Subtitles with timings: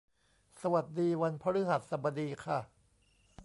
[0.61, 2.59] สวัสดีวันพฤหัสบดีค่ะ